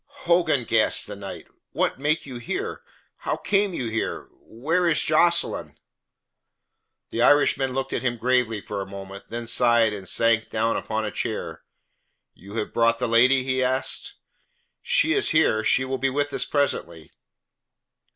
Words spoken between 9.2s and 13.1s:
then sighed and sank down upon a chair. "You have brought the